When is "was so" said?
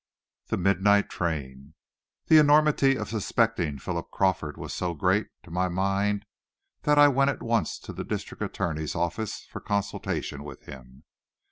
4.57-4.95